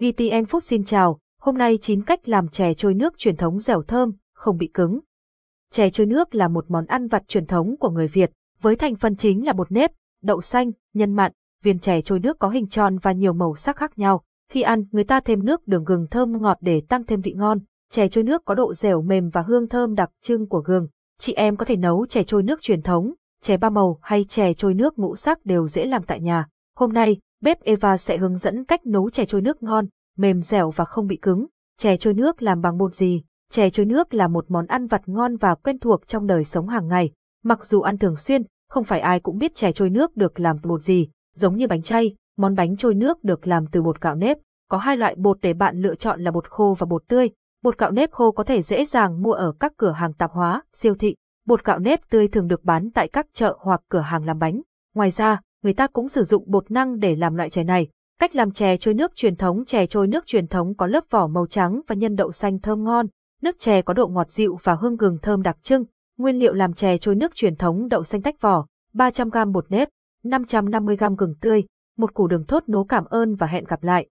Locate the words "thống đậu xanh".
67.56-68.22